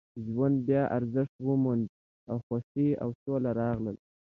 [0.27, 1.85] ژوند بیا ارزښت وموند
[2.31, 3.91] او خوښۍ او سوله راغله